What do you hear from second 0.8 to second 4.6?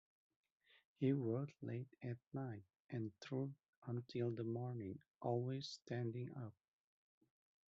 He wrote late at night and through until the